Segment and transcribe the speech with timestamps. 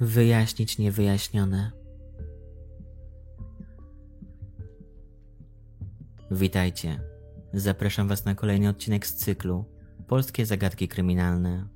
[0.00, 1.72] Wyjaśnić niewyjaśnione.
[6.30, 7.00] Witajcie.
[7.52, 9.64] Zapraszam Was na kolejny odcinek z cyklu
[10.06, 11.68] Polskie zagadki kryminalne.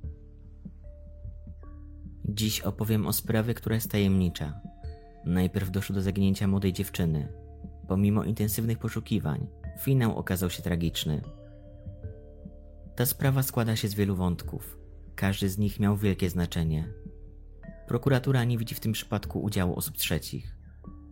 [2.25, 4.61] Dziś opowiem o sprawie, która jest tajemnicza.
[5.25, 7.27] Najpierw doszło do zaginięcia młodej dziewczyny.
[7.87, 9.47] Pomimo intensywnych poszukiwań,
[9.79, 11.21] finał okazał się tragiczny.
[12.95, 14.77] Ta sprawa składa się z wielu wątków.
[15.15, 17.02] Każdy z nich miał wielkie znaczenie.
[17.87, 20.55] Prokuratura nie widzi w tym przypadku udziału osób trzecich.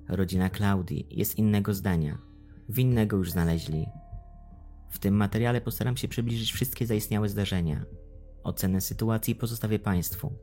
[0.07, 2.17] Rodzina Klaudii jest innego zdania.
[2.69, 3.85] Winnego już znaleźli.
[4.89, 7.85] W tym materiale postaram się przybliżyć wszystkie zaistniałe zdarzenia.
[8.43, 10.33] Ocenę sytuacji pozostawię Państwu.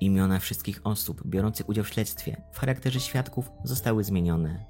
[0.00, 4.64] Imiona wszystkich osób biorących udział w śledztwie w charakterze świadków zostały zmienione.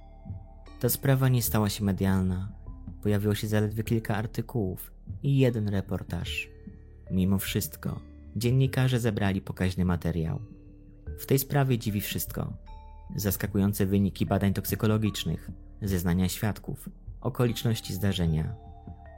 [0.80, 2.52] Ta sprawa nie stała się medialna.
[3.02, 6.48] Pojawiło się zaledwie kilka artykułów i jeden reportaż.
[7.10, 8.00] Mimo wszystko,
[8.36, 10.55] dziennikarze zebrali pokaźny materiał.
[11.18, 12.52] W tej sprawie dziwi wszystko.
[13.16, 15.50] Zaskakujące wyniki badań toksykologicznych,
[15.82, 16.88] zeznania świadków,
[17.20, 18.54] okoliczności zdarzenia.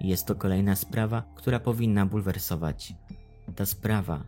[0.01, 2.95] Jest to kolejna sprawa, która powinna bulwersować.
[3.57, 4.25] Ta sprawa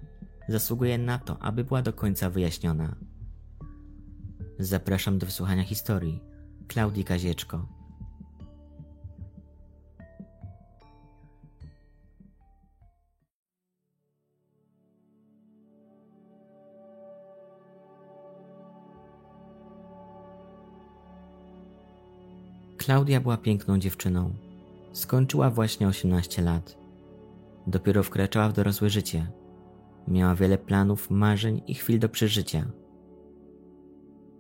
[0.49, 2.97] zasługuje na to, aby była do końca wyjaśniona.
[4.59, 6.21] Zapraszam do wysłuchania historii
[6.69, 7.80] Klaudii Kazieczko.
[22.85, 24.35] Klaudia była piękną dziewczyną.
[24.93, 26.79] Skończyła właśnie 18 lat.
[27.67, 29.33] Dopiero wkraczała w dorosłe życie.
[30.09, 32.67] Miała wiele planów, marzeń i chwil do przeżycia.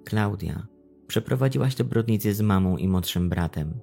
[0.05, 0.67] Klaudia
[1.07, 3.75] przeprowadziła się do Brodnicy z mamą i młodszym bratem.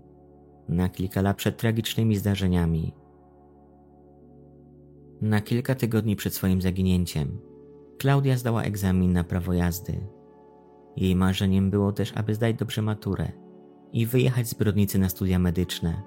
[0.70, 2.94] Na kilka lat przed tragicznymi zdarzeniami.
[5.22, 7.40] Na kilka tygodni przed swoim zaginięciem
[8.00, 10.08] Klaudia zdała egzamin na prawo jazdy.
[10.96, 13.47] Jej marzeniem było też, aby zdać dobrze maturę
[13.94, 16.02] i wyjechać z Brodnicy na studia medyczne.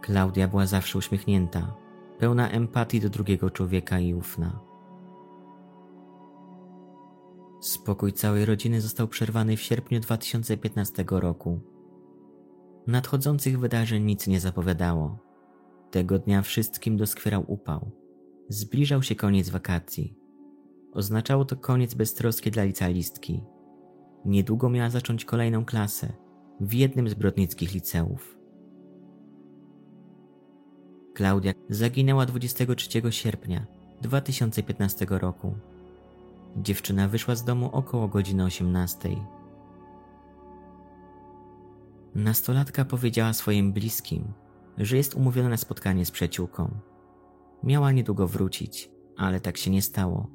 [0.00, 1.74] Klaudia była zawsze uśmiechnięta,
[2.18, 4.60] pełna empatii do drugiego człowieka i ufna.
[7.60, 11.60] Spokój całej rodziny został przerwany w sierpniu 2015 roku.
[12.86, 15.18] Nadchodzących wydarzeń nic nie zapowiadało.
[15.90, 17.90] Tego dnia wszystkim doskwierał upał.
[18.48, 20.16] Zbliżał się koniec wakacji.
[20.92, 23.44] Oznaczało to koniec beztroski dla licealistki.
[24.24, 26.12] Niedługo miała zacząć kolejną klasę
[26.60, 28.38] w jednym z brodnickich liceów.
[31.14, 33.66] Klaudia zaginęła 23 sierpnia
[34.02, 35.54] 2015 roku.
[36.56, 39.08] Dziewczyna wyszła z domu około godziny 18.
[42.14, 44.32] Nastolatka powiedziała swoim bliskim,
[44.78, 46.70] że jest umówiona na spotkanie z przyjaciółką.
[47.62, 50.30] Miała niedługo wrócić, ale tak się nie stało.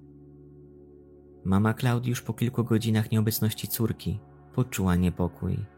[1.45, 4.19] Mama Klaudii już po kilku godzinach nieobecności córki
[4.53, 5.76] poczuła niepokój.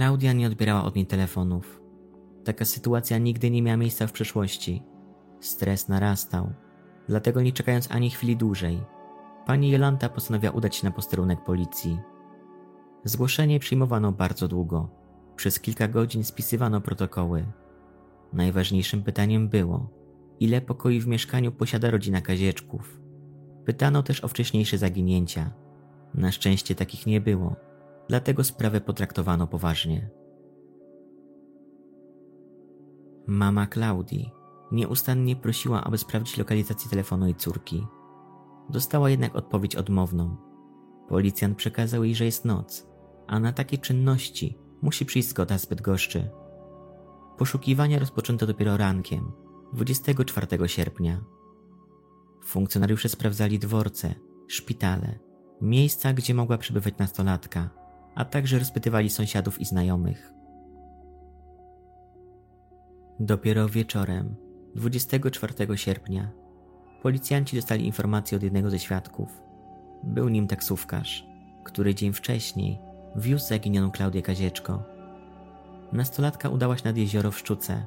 [0.00, 1.82] Klaudia nie odbierała od niej telefonów.
[2.44, 4.82] Taka sytuacja nigdy nie miała miejsca w przeszłości.
[5.40, 6.52] Stres narastał,
[7.08, 8.80] dlatego nie czekając ani chwili dłużej,
[9.46, 11.98] pani Jolanta postanowiła udać się na posterunek policji.
[13.04, 14.88] Zgłoszenie przyjmowano bardzo długo.
[15.36, 17.46] Przez kilka godzin spisywano protokoły.
[18.32, 19.90] Najważniejszym pytaniem było,
[20.40, 23.00] ile pokoi w mieszkaniu posiada rodzina Kazieczków.
[23.64, 25.50] Pytano też o wcześniejsze zaginięcia.
[26.14, 27.69] Na szczęście takich nie było
[28.10, 30.10] dlatego sprawę potraktowano poważnie.
[33.26, 34.30] Mama Klaudii
[34.72, 37.86] nieustannie prosiła, aby sprawdzić lokalizację telefonu jej córki.
[38.70, 40.36] Dostała jednak odpowiedź odmowną.
[41.08, 42.86] Policjant przekazał jej, że jest noc,
[43.26, 46.30] a na takie czynności musi przyjść zgoda zbyt goszczy.
[47.38, 49.32] Poszukiwania rozpoczęto dopiero rankiem,
[49.72, 51.24] 24 sierpnia.
[52.44, 54.14] Funkcjonariusze sprawdzali dworce,
[54.48, 55.18] szpitale,
[55.60, 57.79] miejsca, gdzie mogła przebywać nastolatka,
[58.14, 60.32] a także rozpytywali sąsiadów i znajomych.
[63.20, 64.36] Dopiero wieczorem,
[64.74, 66.30] 24 sierpnia,
[67.02, 69.42] policjanci dostali informację od jednego ze świadków.
[70.02, 71.26] Był nim taksówkarz,
[71.64, 72.78] który dzień wcześniej
[73.16, 74.82] wiózł zaginioną Klaudię Kazieczko.
[75.92, 77.86] Nastolatka udała się nad jezioro w Szczuce.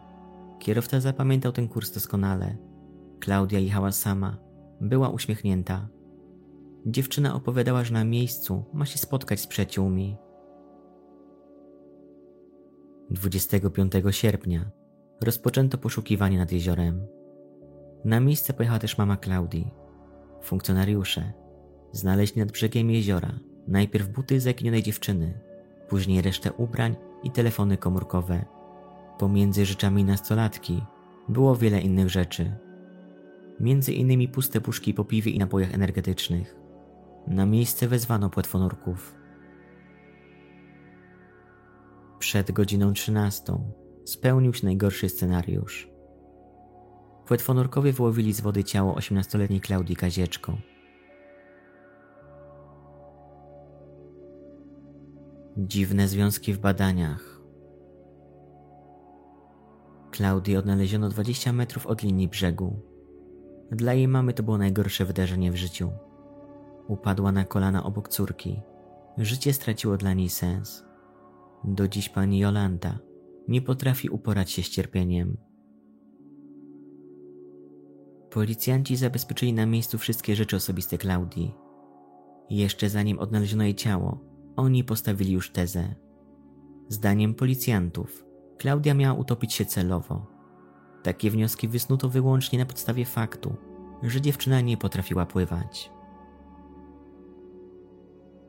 [0.59, 2.55] Kierowca zapamiętał ten kurs doskonale.
[3.19, 4.37] Klaudia jechała sama,
[4.81, 5.87] była uśmiechnięta.
[6.85, 10.18] Dziewczyna opowiadała, że na miejscu ma się spotkać z przyjaciółmi.
[13.09, 14.71] 25 sierpnia
[15.21, 17.07] rozpoczęto poszukiwanie nad jeziorem.
[18.06, 19.71] Na miejsce pojechała też mama Klaudii.
[20.41, 21.33] Funkcjonariusze
[21.91, 25.39] znaleźli nad brzegiem jeziora najpierw buty zaginionej dziewczyny,
[25.89, 28.45] później resztę ubrań i telefony komórkowe.
[29.19, 30.81] Pomiędzy rzeczami nastolatki
[31.29, 32.56] było wiele innych rzeczy.
[33.59, 36.62] między innymi puste puszki po piwie i napojach energetycznych.
[37.27, 39.15] Na miejsce wezwano płetwonurków.
[42.19, 43.53] Przed godziną 13
[44.05, 45.89] spełnił się najgorszy scenariusz.
[47.25, 50.57] Płetwonurkowie wyłowili z wody ciało 18-letniej Klaudii Kazieczko.
[55.57, 57.41] Dziwne związki w badaniach.
[60.11, 62.79] Klaudii odnaleziono 20 metrów od linii brzegu.
[63.71, 65.91] Dla jej mamy to było najgorsze wydarzenie w życiu.
[66.88, 68.62] Upadła na kolana obok córki.
[69.18, 70.85] Życie straciło dla niej sens.
[71.63, 73.00] Do dziś pani Jolanta
[73.47, 75.38] nie potrafi uporać się z cierpieniem.
[78.30, 81.53] Policjanci zabezpieczyli na miejscu wszystkie rzeczy osobiste Klaudii.
[82.50, 84.19] Jeszcze zanim odnaleziono jej ciało,
[84.56, 85.95] oni postawili już tezę.
[86.89, 88.25] Zdaniem policjantów,
[88.57, 90.27] Klaudia miała utopić się celowo.
[91.03, 93.56] Takie wnioski wysnuto wyłącznie na podstawie faktu,
[94.03, 95.92] że dziewczyna nie potrafiła pływać.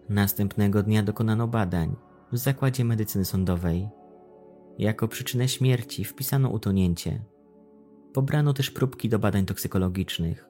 [0.09, 1.97] Następnego dnia dokonano badań
[2.33, 3.89] w zakładzie medycyny sądowej.
[4.79, 7.25] Jako przyczynę śmierci wpisano utonięcie.
[8.13, 10.49] Pobrano też próbki do badań toksykologicznych.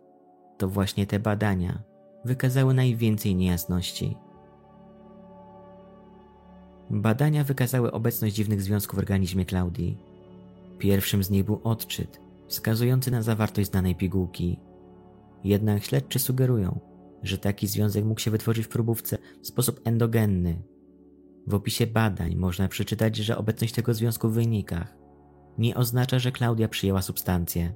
[0.58, 1.82] To właśnie te badania
[2.24, 4.16] wykazały najwięcej niejasności.
[6.90, 9.98] Badania wykazały obecność dziwnych związków w organizmie Klaudii.
[10.78, 14.60] Pierwszym z nich był odczyt, wskazujący na zawartość znanej pigułki.
[15.44, 16.80] Jednak śledczy sugerują,
[17.24, 20.62] że taki związek mógł się wytworzyć w próbówce w sposób endogenny.
[21.46, 24.96] W opisie badań można przeczytać, że obecność tego związku w wynikach
[25.58, 27.74] nie oznacza, że Klaudia przyjęła substancję.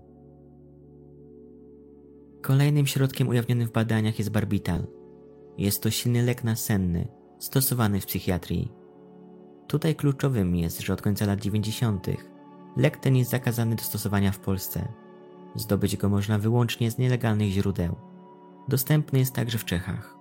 [2.43, 4.87] Kolejnym środkiem ujawnionym w badaniach jest barbital.
[5.59, 7.09] Jest to silny lek nasenny,
[7.39, 8.73] stosowany w psychiatrii.
[9.67, 12.07] Tutaj kluczowym jest, że od końca lat 90.
[12.77, 14.89] lek ten jest zakazany do stosowania w Polsce.
[15.55, 17.97] Zdobyć go można wyłącznie z nielegalnych źródeł.
[18.69, 20.19] Dostępny jest także w Czechach.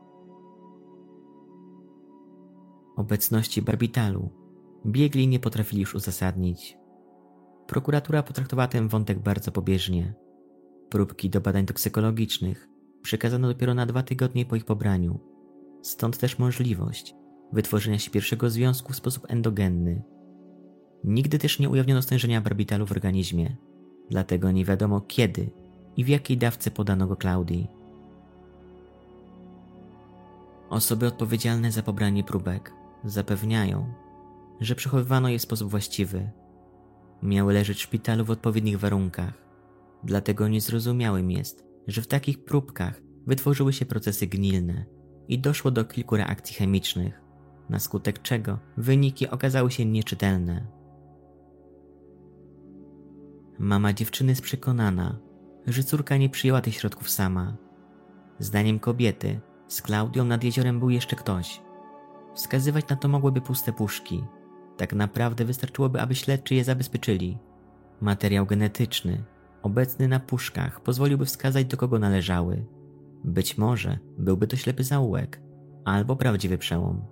[2.95, 4.29] Obecności barbitalu
[4.85, 6.77] biegli nie potrafili już uzasadnić.
[7.67, 10.13] Prokuratura potraktowała ten wątek bardzo pobieżnie.
[10.89, 12.67] Próbki do badań toksykologicznych
[13.01, 15.19] przekazano dopiero na dwa tygodnie po ich pobraniu.
[15.81, 17.15] Stąd też możliwość
[17.53, 20.03] wytworzenia się pierwszego związku w sposób endogenny.
[21.03, 23.57] Nigdy też nie ujawniono stężenia barbitalu w organizmie,
[24.09, 25.49] dlatego nie wiadomo kiedy
[25.97, 27.76] i w jakiej dawce podano go Klaudii.
[30.69, 32.74] Osoby odpowiedzialne za pobranie próbek
[33.04, 33.94] zapewniają,
[34.60, 36.31] że przechowywano je w sposób właściwy.
[37.24, 39.34] Miały leżeć w szpitalu w odpowiednich warunkach,
[40.04, 44.86] dlatego niezrozumiałym jest, że w takich próbkach wytworzyły się procesy gnilne
[45.28, 47.22] i doszło do kilku reakcji chemicznych,
[47.69, 50.68] na skutek czego wyniki okazały się nieczytelne.
[53.60, 55.19] Mama dziewczyny jest przekonana,
[55.68, 57.58] że córka nie przyjęła tych środków sama.
[58.40, 61.62] Zdaniem kobiety, z Klaudią nad jeziorem był jeszcze ktoś.
[62.33, 64.24] Wskazywać na to mogłyby puste puszki.
[64.78, 67.38] Tak naprawdę wystarczyłoby, aby śledczy je zabezpieczyli.
[68.02, 69.24] Materiał genetyczny,
[69.62, 72.66] obecny na puszkach, pozwoliłby wskazać, do kogo należały.
[73.24, 75.42] Być może byłby to ślepy zaułek,
[75.86, 77.06] albo prawdziwy przełom.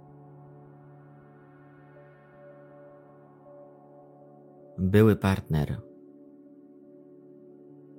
[4.77, 5.81] Były partner.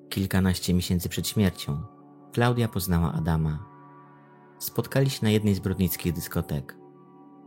[0.08, 1.96] Kilkanaście miesięcy przed śmiercią
[2.32, 3.75] Klaudia poznała Adama.
[4.58, 6.76] Spotkali się na jednej z brodnickich dyskotek.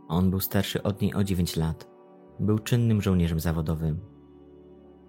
[0.08, 1.90] On był starszy od niej o 9 lat.
[2.40, 4.00] Był czynnym żołnierzem zawodowym.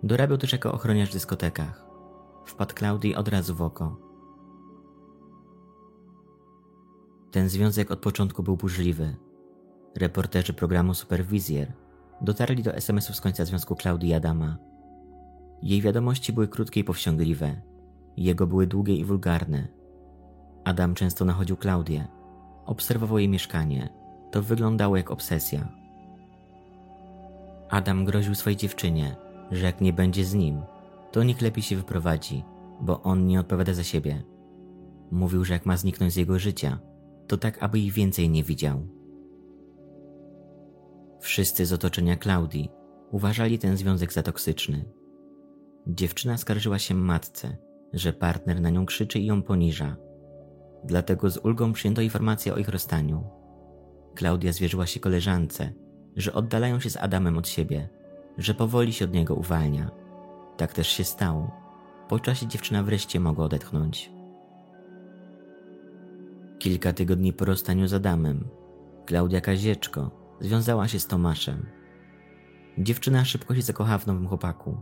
[0.04, 1.86] Dorabiał też jako ochroniarz w dyskotekach.
[2.46, 3.98] Wpadł Klaudii od razu w oko.
[7.32, 9.16] Ten związek od początku był burzliwy.
[9.98, 11.74] Reporterzy programu Superwizjer
[12.22, 14.58] dotarli do SMS-ów z końca związku Klaudii i Adama.
[15.62, 17.62] Jej wiadomości były krótkie i powściągliwe.
[18.18, 19.68] Jego były długie i wulgarne.
[20.64, 22.08] Adam często nachodził Klaudię.
[22.66, 23.90] Obserwował jej mieszkanie.
[24.32, 25.68] To wyglądało jak obsesja.
[27.70, 29.16] Adam groził swojej dziewczynie,
[29.52, 30.62] że jak nie będzie z nim,
[31.12, 32.44] to niech lepiej się wyprowadzi,
[32.82, 34.24] bo on nie odpowiada za siebie.
[35.12, 36.80] Mówił, że jak ma zniknąć z jego życia,
[37.28, 38.88] to tak, aby ich więcej nie widział.
[41.20, 42.70] Wszyscy z otoczenia Klaudii
[43.12, 44.86] uważali ten związek za toksyczny.
[45.88, 47.58] Dziewczyna skarżyła się matce,
[47.94, 49.96] że partner na nią krzyczy i ją poniża.
[50.84, 53.24] Dlatego z ulgą przyjęto informację o ich rozstaniu.
[54.16, 55.74] Klaudia zwierzyła się koleżance,
[56.16, 57.90] że oddalają się z Adamem od siebie,
[58.38, 59.92] że powoli się od niego uwalnia.
[60.58, 61.52] Tak też się stało.
[62.10, 64.12] Po czasie dziewczyna wreszcie mogła odetchnąć.
[66.60, 68.48] Kilka tygodni po rozstaniu z Adamem,
[69.06, 71.66] Klaudia Kazieczko związała się z Tomaszem.
[72.78, 74.78] Dziewczyna szybko się zakochała w nowym chłopaku.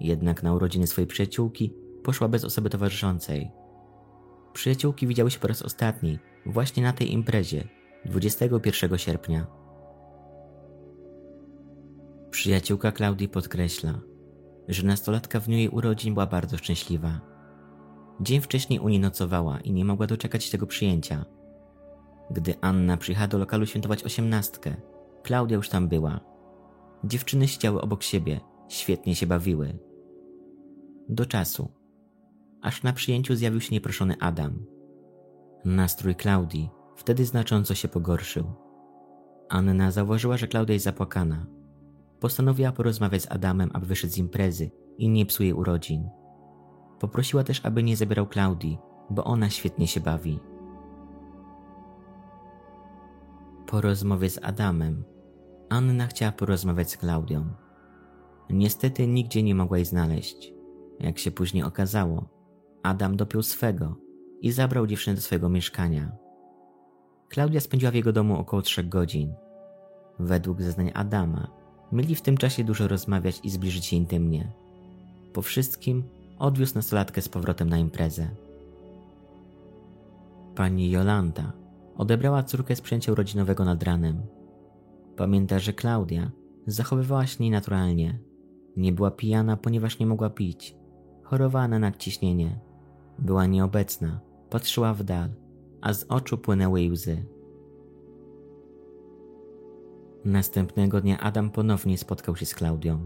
[0.00, 3.50] Jednak na urodziny swojej przyjaciółki poszła bez osoby towarzyszącej.
[4.52, 7.68] Przyjaciółki widziały się po raz ostatni właśnie na tej imprezie
[8.04, 9.46] 21 sierpnia.
[12.30, 14.00] Przyjaciółka Klaudii podkreśla,
[14.68, 17.20] że nastolatka w dniu jej urodzin była bardzo szczęśliwa.
[18.20, 21.24] Dzień wcześniej u niej nocowała i nie mogła doczekać tego przyjęcia.
[22.30, 24.76] Gdy Anna przyjechała do lokalu świętować osiemnastkę,
[25.22, 26.20] Klaudia już tam była.
[27.04, 29.78] Dziewczyny siedziały obok siebie, świetnie się bawiły.
[31.08, 31.72] Do czasu,
[32.62, 34.66] aż na przyjęciu zjawił się nieproszony Adam.
[35.64, 38.44] Nastrój Klaudii wtedy znacząco się pogorszył.
[39.48, 41.46] Anna zauważyła, że Klaudia jest zapłakana.
[42.20, 46.08] Postanowiła porozmawiać z Adamem, aby wyszedł z imprezy i nie psuje urodzin.
[46.98, 48.78] Poprosiła też, aby nie zabierał Klaudii,
[49.10, 50.40] bo ona świetnie się bawi.
[53.66, 55.04] Po rozmowie z Adamem,
[55.68, 57.44] Anna chciała porozmawiać z Klaudią.
[58.50, 60.52] Niestety nigdzie nie mogła jej znaleźć.
[61.00, 62.39] Jak się później okazało,
[62.82, 63.96] Adam dopiął swego
[64.40, 66.12] i zabrał dziewczynę do swojego mieszkania.
[67.28, 69.34] Klaudia spędziła w jego domu około trzech godzin.
[70.18, 71.50] Według zeznań Adama,
[71.92, 74.52] mieli w tym czasie dużo rozmawiać i zbliżyć się intymnie.
[75.32, 76.04] Po wszystkim
[76.38, 78.28] odwiózł nastolatkę z powrotem na imprezę.
[80.54, 81.52] Pani Jolanta
[81.96, 84.22] odebrała córkę z przyjęcia urodzinowego nad ranem.
[85.16, 86.30] Pamięta, że Klaudia
[86.66, 88.18] zachowywała się nienaturalnie.
[88.76, 90.76] Nie była pijana, ponieważ nie mogła pić.
[91.22, 92.60] Chorowała na nadciśnienie.
[93.20, 95.30] Była nieobecna, patrzyła w dal,
[95.80, 97.24] a z oczu płynęły jej łzy.
[100.24, 102.98] Następnego dnia Adam ponownie spotkał się z Klaudią.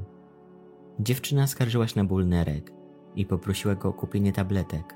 [1.01, 2.73] Dziewczyna skarżyła się na ból nerek
[3.17, 4.95] i poprosiła go o kupienie tabletek.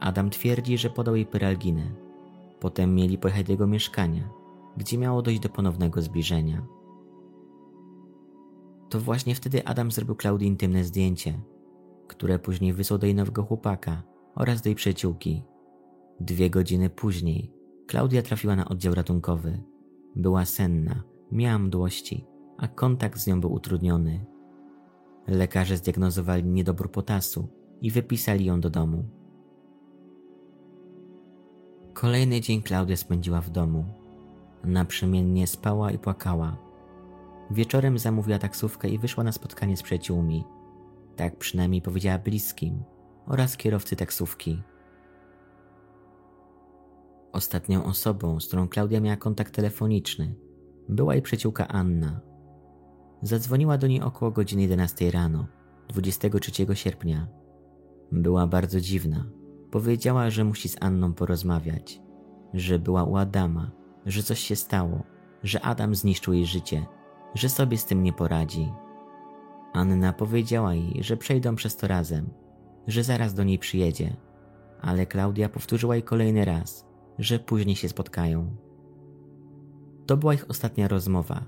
[0.00, 1.82] Adam twierdzi, że podał jej pyralginę.
[2.60, 4.28] Potem mieli pojechać do jego mieszkania,
[4.76, 6.66] gdzie miało dojść do ponownego zbliżenia.
[8.90, 11.40] To właśnie wtedy Adam zrobił Klaudii intymne zdjęcie,
[12.08, 14.02] które później wysłał do jej nowego chłopaka
[14.34, 15.42] oraz jej przyjaciółki.
[16.20, 17.52] Dwie godziny później
[17.86, 19.62] Klaudia trafiła na oddział ratunkowy.
[20.16, 22.26] Była senna, miała mdłości,
[22.58, 24.24] a kontakt z nią był utrudniony.
[25.26, 27.48] Lekarze zdiagnozowali niedobór potasu
[27.80, 29.04] i wypisali ją do domu.
[31.92, 33.84] Kolejny dzień Klaudia spędziła w domu.
[34.64, 36.56] Naprzemiennie spała i płakała.
[37.50, 40.44] Wieczorem zamówiła taksówkę i wyszła na spotkanie z przyjaciółmi.
[41.16, 42.84] Tak przynajmniej powiedziała bliskim
[43.26, 44.62] oraz kierowcy taksówki.
[47.32, 50.34] Ostatnią osobą, z którą Klaudia miała kontakt telefoniczny,
[50.88, 52.20] była jej przyjaciółka Anna.
[53.22, 55.46] Zadzwoniła do niej około godziny 11 rano,
[55.88, 57.28] 23 sierpnia.
[58.12, 59.26] Była bardzo dziwna.
[59.70, 62.00] Powiedziała, że musi z Anną porozmawiać,
[62.54, 63.70] że była u Adama,
[64.06, 65.02] że coś się stało,
[65.42, 66.86] że Adam zniszczył jej życie,
[67.34, 68.72] że sobie z tym nie poradzi.
[69.72, 72.30] Anna powiedziała jej, że przejdą przez to razem,
[72.86, 74.16] że zaraz do niej przyjedzie,
[74.80, 76.86] ale Klaudia powtórzyła jej kolejny raz,
[77.18, 78.56] że później się spotkają.
[80.06, 81.44] To była ich ostatnia rozmowa.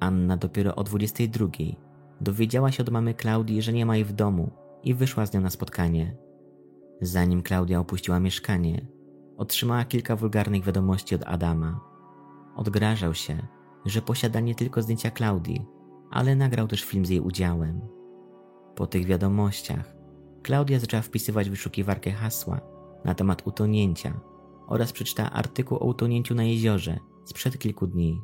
[0.00, 1.48] Anna dopiero o 22
[2.20, 4.50] dowiedziała się od mamy Klaudii, że nie ma jej w domu
[4.82, 6.16] i wyszła z nią na spotkanie.
[7.00, 8.86] Zanim Klaudia opuściła mieszkanie,
[9.36, 11.80] otrzymała kilka wulgarnych wiadomości od Adama.
[12.56, 13.46] Odgrażał się,
[13.84, 15.66] że posiada nie tylko zdjęcia Klaudii,
[16.10, 17.80] ale nagrał też film z jej udziałem.
[18.74, 19.97] Po tych wiadomościach
[20.42, 22.60] Klaudia zaczęła wpisywać w wyszukiwarkę hasła
[23.04, 24.20] na temat utonięcia
[24.66, 28.20] oraz przeczytała artykuł o utonięciu na jeziorze sprzed kilku dni.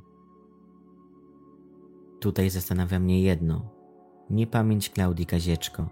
[2.20, 3.70] Tutaj zastanawia mnie jedno.
[4.30, 5.88] Niepamięć Klaudii Kazieczko.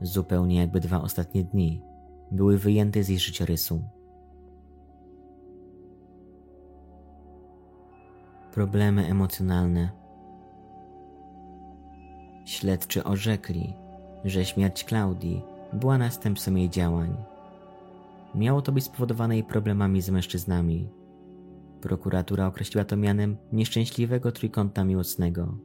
[0.00, 1.82] Zupełnie jakby dwa ostatnie dni
[2.30, 3.82] były wyjęte z jej życiorysu.
[8.52, 9.90] Problemy emocjonalne.
[12.44, 13.74] Śledczy orzekli,
[14.24, 17.16] że śmierć Klaudii była następstwem jej działań.
[18.34, 20.88] Miało to być spowodowane jej problemami z mężczyznami.
[21.80, 25.58] Prokuratura określiła to mianem nieszczęśliwego trójkąta miłosnego.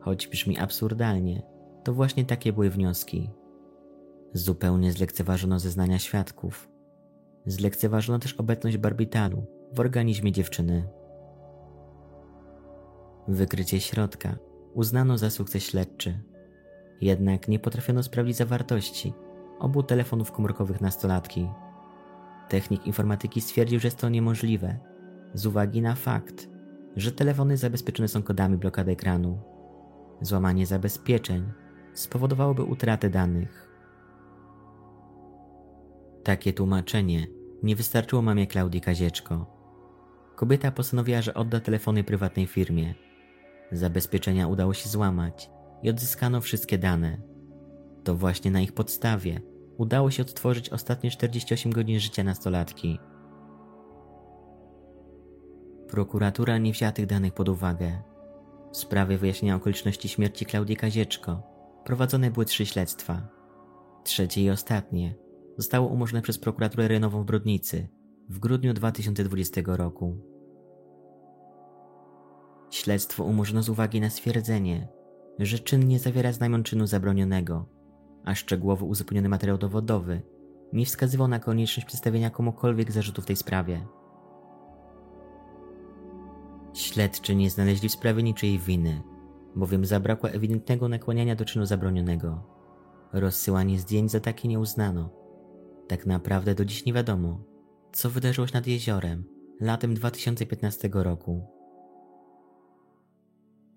[0.00, 1.42] Choć brzmi absurdalnie,
[1.84, 3.30] to właśnie takie były wnioski.
[4.32, 6.68] Zupełnie zlekceważono zeznania świadków.
[7.46, 10.88] Zlekceważono też obecność barbitalu w organizmie dziewczyny.
[13.28, 14.36] Wykrycie środka
[14.74, 16.20] uznano za sukces śledczy.
[17.04, 19.12] Jednak nie potrafiono sprawdzić zawartości
[19.58, 21.48] obu telefonów komórkowych nastolatki.
[22.48, 24.78] Technik informatyki stwierdził, że jest to niemożliwe
[25.34, 26.48] z uwagi na fakt,
[26.96, 29.38] że telefony zabezpieczone są kodami blokady ekranu.
[30.20, 31.52] Złamanie zabezpieczeń
[31.94, 33.70] spowodowałoby utratę danych.
[36.22, 37.26] Takie tłumaczenie
[37.62, 39.46] nie wystarczyło mamie Klaudii Kazieczko.
[40.36, 42.94] Kobieta postanowiła, że odda telefony prywatnej firmie.
[43.72, 45.50] Zabezpieczenia udało się złamać
[45.84, 47.18] i odzyskano wszystkie dane.
[48.04, 49.40] To właśnie na ich podstawie
[49.76, 52.98] udało się odtworzyć ostatnie 48 godzin życia nastolatki.
[55.88, 58.02] Prokuratura nie wzięła tych danych pod uwagę.
[58.72, 61.42] W sprawie wyjaśnienia okoliczności śmierci Klaudii Kazieczko
[61.84, 63.28] prowadzone były trzy śledztwa.
[64.04, 65.14] Trzecie i ostatnie
[65.56, 67.88] zostało umorzone przez prokuraturę rejonową w Brodnicy
[68.28, 70.16] w grudniu 2020 roku.
[72.70, 74.88] Śledztwo umorzono z uwagi na stwierdzenie,
[75.38, 77.66] że czyn nie zawiera znamion czynu zabronionego,
[78.24, 80.22] a szczegółowo uzupełniony materiał dowodowy
[80.72, 83.86] nie wskazywał na konieczność przedstawienia komukolwiek zarzutów w tej sprawie.
[86.74, 89.02] Śledczy nie znaleźli w sprawie niczyjej winy,
[89.56, 92.42] bowiem zabrakło ewidentnego nakłaniania do czynu zabronionego.
[93.12, 95.10] Rozsyłanie zdjęć za takie nie uznano.
[95.88, 97.44] Tak naprawdę do dziś nie wiadomo,
[97.92, 99.24] co wydarzyło się nad jeziorem
[99.60, 101.53] latem 2015 roku.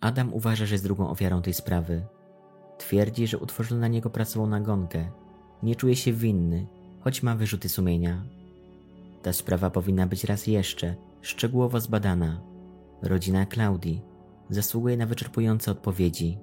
[0.02, 2.06] Adam uważa, że jest drugą ofiarą tej sprawy.
[2.78, 5.12] Twierdzi, że utworzono na niego pracową nagonkę.
[5.64, 6.68] Nie czuje się winny,
[7.00, 8.24] choć ma wyrzuty sumienia.
[9.22, 12.42] Ta sprawa powinna być raz jeszcze szczegółowo zbadana.
[13.02, 14.02] Rodzina Klaudii
[14.50, 16.38] zasługuje na wyczerpujące odpowiedzi.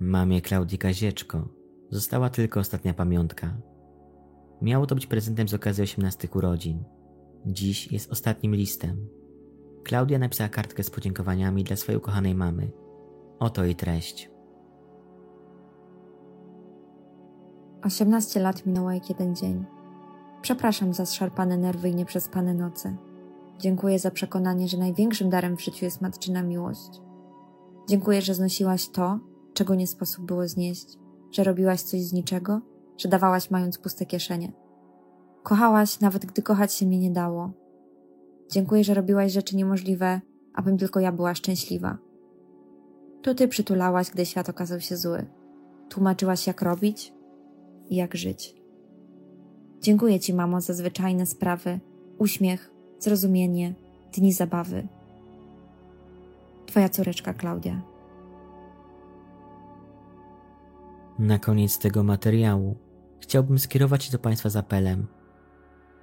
[0.00, 1.48] Mamie Klaudii Kazieczko
[1.90, 3.56] została tylko ostatnia pamiątka.
[4.62, 6.84] Miało to być prezentem z okazji 18 urodzin.
[7.46, 9.08] Dziś jest ostatnim listem.
[9.84, 12.70] Klaudia napisała kartkę z podziękowaniami dla swojej ukochanej mamy.
[13.38, 14.30] Oto jej treść.
[17.84, 19.64] 18 lat minęło jak jeden dzień.
[20.42, 22.96] Przepraszam za zszarpane nerwy i nieprzespane noce.
[23.58, 27.00] Dziękuję za przekonanie, że największym darem w życiu jest matczyna miłość.
[27.88, 29.18] Dziękuję, że znosiłaś to,
[29.54, 30.98] czego nie sposób było znieść,
[31.30, 32.60] że robiłaś coś z niczego,
[32.98, 34.52] że dawałaś mając puste kieszenie.
[35.42, 37.61] Kochałaś, nawet gdy kochać się mnie nie dało.
[38.50, 40.20] Dziękuję, że robiłaś rzeczy niemożliwe,
[40.54, 41.98] abym tylko ja była szczęśliwa.
[43.22, 45.26] To ty przytulałaś, gdy świat okazał się zły.
[45.88, 47.12] Tłumaczyłaś, jak robić
[47.88, 48.54] i jak żyć.
[49.80, 51.80] Dziękuję ci, mamo, za zwyczajne sprawy,
[52.18, 53.74] uśmiech, zrozumienie,
[54.12, 54.88] dni zabawy.
[56.66, 57.82] Twoja córeczka Klaudia.
[61.18, 62.76] Na koniec tego materiału
[63.20, 65.06] chciałbym skierować się do Państwa z apelem.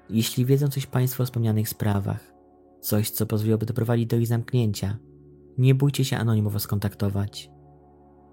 [0.10, 2.34] Jeśli wiedzą coś Państwo o wspomnianych sprawach,
[2.82, 4.98] coś co pozwoliłoby doprowadzić do ich zamknięcia,
[5.58, 7.52] nie bójcie się anonimowo skontaktować.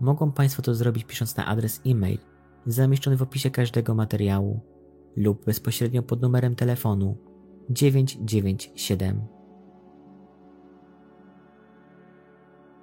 [0.01, 2.19] Mogą Państwo to zrobić pisząc na adres e-mail
[2.67, 4.61] zamieszczony w opisie każdego materiału
[5.17, 7.17] lub bezpośrednio pod numerem telefonu
[7.71, 9.27] 997.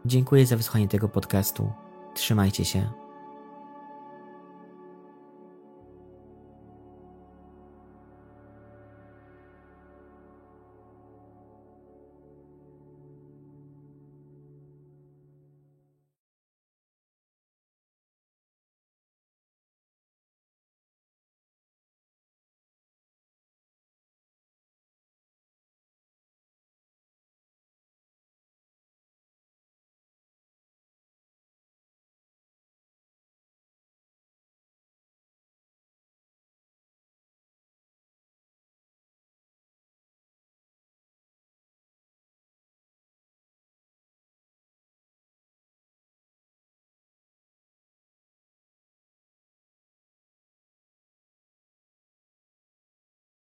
[0.06, 1.72] Dziękuję za wysłuchanie tego podcastu.
[2.16, 3.03] Trzymajcie się.